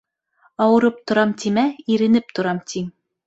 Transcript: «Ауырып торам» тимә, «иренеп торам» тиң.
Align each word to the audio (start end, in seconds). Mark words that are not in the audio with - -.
«Ауырып 0.63 0.97
торам» 1.11 1.35
тимә, 1.45 1.67
«иренеп 1.97 2.35
торам» 2.39 2.65
тиң. 2.73 2.89